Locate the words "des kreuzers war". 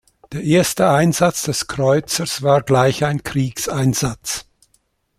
1.43-2.63